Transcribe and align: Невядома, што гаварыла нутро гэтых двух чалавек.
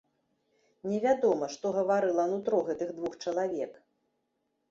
Невядома, 0.93 1.45
што 1.57 1.73
гаварыла 1.77 2.25
нутро 2.33 2.61
гэтых 2.69 2.89
двух 3.01 3.13
чалавек. 3.27 3.71